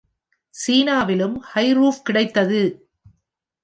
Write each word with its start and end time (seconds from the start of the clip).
சீனாவிலும் 0.55 1.37
high 1.51 1.71
roof 1.73 1.97
கிடைத்தது. 2.01 2.61